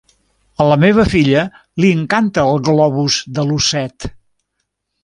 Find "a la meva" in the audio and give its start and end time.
0.63-1.05